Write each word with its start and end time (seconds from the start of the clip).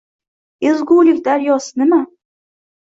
Ezgulik 0.69 1.21
daryosi 1.29 1.79
nima? 1.85 2.03